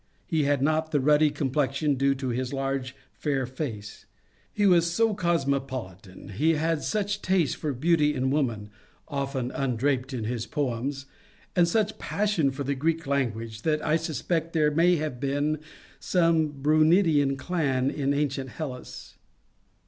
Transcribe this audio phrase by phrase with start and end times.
[0.25, 4.07] He had not the ruddy complexion due to his large and fair face;
[4.51, 8.71] he was so cosmopolitan, he had such taste for beauty in woman
[9.07, 11.05] (often undraped in his poems),
[11.55, 15.59] and such passion for the Greek language, that I suspect there may have been
[15.99, 19.19] some Brunidean clan in ancient Hellas.